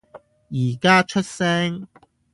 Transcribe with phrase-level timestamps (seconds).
[0.49, 1.87] 而家出聲